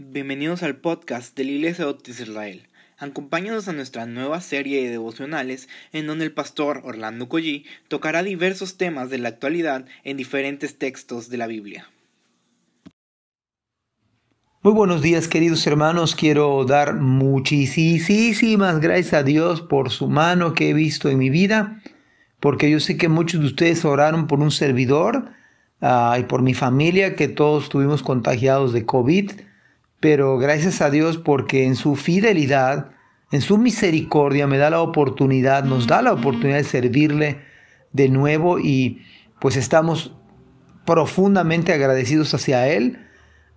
[0.00, 2.68] Bienvenidos al podcast de la Iglesia de Israel.
[2.98, 8.76] Acompáñanos a nuestra nueva serie de devocionales en donde el pastor Orlando Collí tocará diversos
[8.76, 11.90] temas de la actualidad en diferentes textos de la Biblia.
[14.62, 20.70] Muy buenos días queridos hermanos, quiero dar muchísimas gracias a Dios por su mano que
[20.70, 21.82] he visto en mi vida,
[22.38, 25.32] porque yo sé que muchos de ustedes oraron por un servidor
[25.80, 29.32] ah, y por mi familia, que todos estuvimos contagiados de COVID
[30.00, 32.90] pero gracias a Dios porque en su fidelidad,
[33.32, 37.40] en su misericordia me da la oportunidad, nos da la oportunidad de servirle
[37.92, 39.02] de nuevo y
[39.40, 40.14] pues estamos
[40.84, 43.04] profundamente agradecidos hacia Él.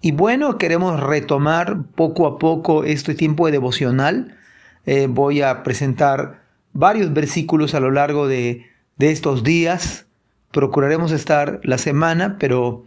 [0.00, 4.36] Y bueno, queremos retomar poco a poco este tiempo de devocional.
[4.84, 6.42] Eh, voy a presentar
[6.72, 8.66] varios versículos a lo largo de,
[8.96, 10.06] de estos días.
[10.52, 12.84] Procuraremos estar la semana, pero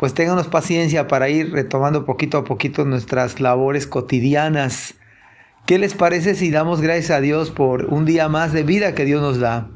[0.00, 4.94] pues ténganos paciencia para ir retomando poquito a poquito nuestras labores cotidianas.
[5.66, 9.04] ¿Qué les parece si damos gracias a Dios por un día más de vida que
[9.04, 9.68] Dios nos da?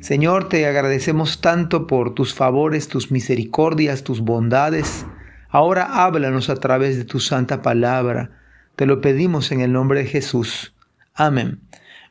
[0.00, 5.06] Señor, te agradecemos tanto por tus favores, tus misericordias, tus bondades.
[5.48, 8.32] Ahora háblanos a través de tu santa palabra.
[8.76, 10.74] Te lo pedimos en el nombre de Jesús.
[11.14, 11.62] Amén.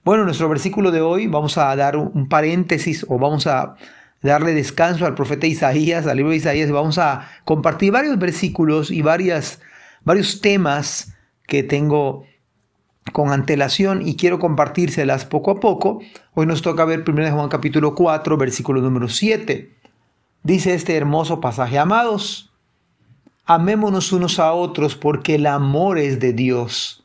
[0.04, 3.76] Bueno, nuestro versículo de hoy vamos a dar un paréntesis o vamos a
[4.22, 6.72] darle descanso al profeta Isaías, al libro de Isaías.
[6.72, 9.62] Vamos a compartir varios versículos y varias,
[10.04, 11.14] varios temas
[11.48, 12.26] que tengo
[13.14, 16.02] con antelación y quiero compartírselas poco a poco.
[16.34, 19.74] Hoy nos toca ver 1 Juan capítulo 4, versículo número 7.
[20.44, 22.54] Dice este hermoso pasaje, amados,
[23.46, 27.04] amémonos unos a otros porque el amor es de Dios.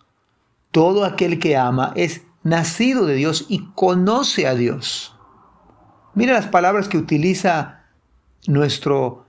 [0.70, 5.14] Todo aquel que ama es nacido de Dios y conoce a Dios.
[6.14, 7.84] Mira las palabras que utiliza
[8.46, 9.26] nuestro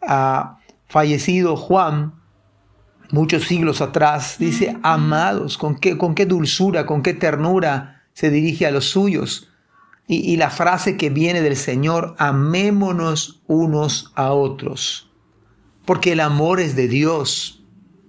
[0.00, 2.14] ah, fallecido Juan
[3.12, 4.36] muchos siglos atrás.
[4.38, 9.48] Dice, amados, con qué, con qué dulzura, con qué ternura se dirige a los suyos.
[10.08, 15.10] Y, y la frase que viene del Señor, amémonos unos a otros.
[15.84, 17.62] Porque el amor es de Dios.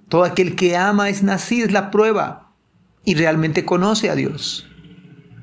[0.10, 2.52] Todo aquel que ama es nacido, es la prueba.
[3.06, 4.68] Y realmente conoce a Dios.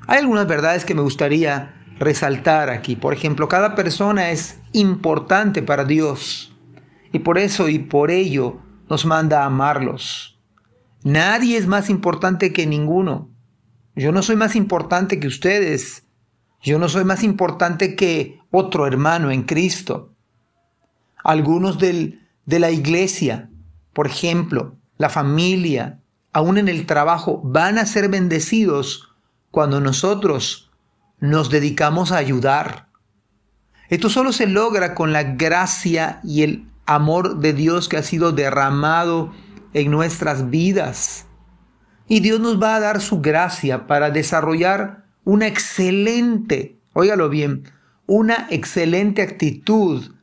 [0.07, 2.97] Hay algunas verdades que me gustaría resaltar aquí.
[2.97, 6.53] Por ejemplo, cada persona es importante para Dios
[7.13, 10.41] y por eso y por ello nos manda a amarlos.
[11.05, 13.31] Nadie es más importante que ninguno.
[13.95, 16.05] Yo no soy más importante que ustedes.
[16.63, 20.15] Yo no soy más importante que otro hermano en Cristo.
[21.23, 23.51] Algunos del, de la iglesia,
[23.93, 26.01] por ejemplo, la familia,
[26.33, 29.15] aún en el trabajo, van a ser bendecidos
[29.51, 30.70] cuando nosotros
[31.21, 32.89] nos dedicamos a ayudar.
[33.89, 38.33] Esto solo se logra con la gracia y el amor de Dios que ha sido
[38.33, 39.33] derramado
[39.75, 41.27] en nuestras vidas.
[42.09, 47.65] Y Dios nos va a dar su gracia para desarrollar una excelente, óigalo bien,
[48.07, 50.15] una excelente actitud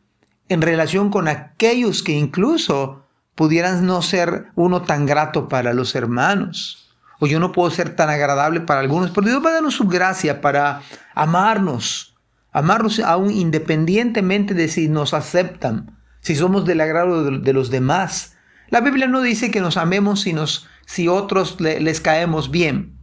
[0.50, 3.06] en relación con aquellos que incluso
[3.36, 6.87] pudieran no ser uno tan grato para los hermanos
[7.20, 9.88] o yo no puedo ser tan agradable para algunos, pero Dios va a darnos su
[9.88, 10.82] gracia para
[11.16, 12.16] amarnos,
[12.52, 18.36] amarnos aún independientemente de si nos aceptan, si somos del agrado de, los demás.
[18.70, 22.98] La Biblia no dice que nos amemos si, nos, si otros les caemos bien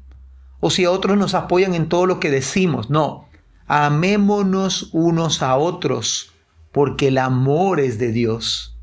[0.60, 2.91] o si otros nos apoyan en todo lo que decimos.
[2.91, 3.28] No,
[3.66, 6.32] amémonos unos a otros
[6.72, 8.78] porque el amor es de Dios.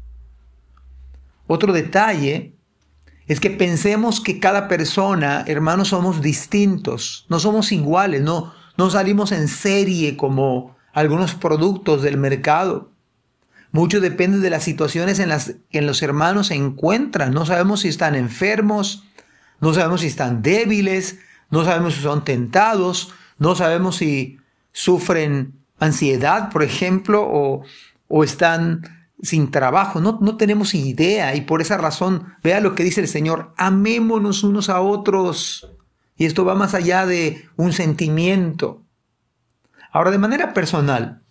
[1.47, 2.55] Otro detalle
[3.31, 9.31] es que pensemos que cada persona, hermanos, somos distintos, no somos iguales, no, no salimos
[9.31, 12.91] en serie como algunos productos del mercado.
[13.71, 17.33] Mucho depende de las situaciones en las que los hermanos se encuentran.
[17.33, 19.05] No sabemos si están enfermos,
[19.61, 21.19] no sabemos si están débiles,
[21.51, 24.39] no sabemos si son tentados, no sabemos si
[24.73, 27.63] sufren ansiedad, por ejemplo, o,
[28.09, 32.83] o están sin trabajo, no, no tenemos idea y por esa razón, vea lo que
[32.83, 35.71] dice el Señor, amémonos unos a otros.
[36.15, 38.83] Y esto va más allá de un sentimiento.
[39.91, 41.23] Ahora, de manera personal,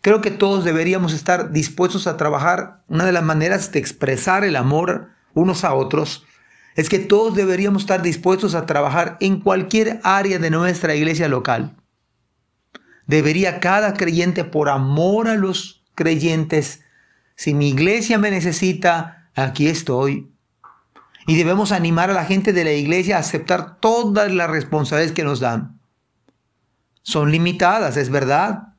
[0.00, 2.82] creo que todos deberíamos estar dispuestos a trabajar.
[2.88, 6.26] Una de las maneras de expresar el amor unos a otros
[6.74, 11.76] es que todos deberíamos estar dispuestos a trabajar en cualquier área de nuestra iglesia local.
[13.06, 16.81] Debería cada creyente, por amor a los creyentes,
[17.36, 20.28] si mi iglesia me necesita, aquí estoy.
[21.26, 25.24] Y debemos animar a la gente de la iglesia a aceptar todas las responsabilidades que
[25.24, 25.78] nos dan.
[27.02, 28.74] Son limitadas, es verdad.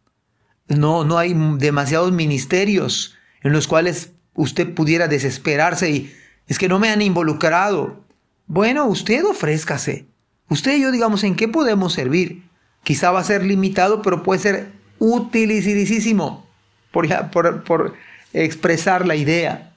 [0.68, 6.14] No, no hay demasiados ministerios en los cuales usted pudiera desesperarse y
[6.48, 8.04] es que no me han involucrado.
[8.48, 10.06] Bueno, usted ofrézcase.
[10.50, 12.44] Usted y yo digamos en qué podemos servir.
[12.84, 16.46] Quizá va a ser limitado, pero puede ser utilísimo
[16.92, 17.94] por, por, por
[18.34, 19.76] expresar la idea.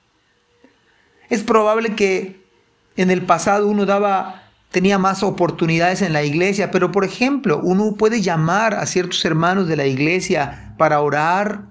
[1.29, 2.41] Es probable que
[2.97, 7.95] en el pasado uno daba tenía más oportunidades en la iglesia, pero por ejemplo, uno
[7.95, 11.63] puede llamar a ciertos hermanos de la iglesia para orar,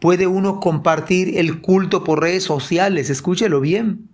[0.00, 4.08] puede uno compartir el culto por redes sociales, escúchelo bien.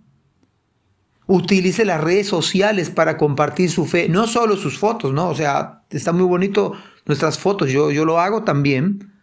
[1.27, 5.29] Utilice las redes sociales para compartir su fe, no solo sus fotos, ¿no?
[5.29, 6.73] O sea, está muy bonito
[7.05, 9.13] nuestras fotos, yo, yo lo hago también.